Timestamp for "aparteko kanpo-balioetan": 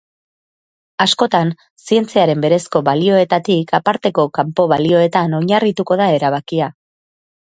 3.79-5.39